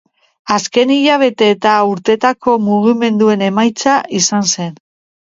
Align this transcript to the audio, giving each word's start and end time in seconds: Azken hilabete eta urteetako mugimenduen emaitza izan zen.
Azken 0.53 0.93
hilabete 0.95 1.51
eta 1.57 1.75
urteetako 1.91 2.57
mugimenduen 2.65 3.49
emaitza 3.53 3.99
izan 4.25 4.53
zen. 4.57 4.79